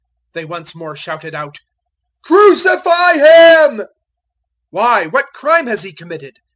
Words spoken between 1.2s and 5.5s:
out, "Crucify Him!" 015:014 "Why, what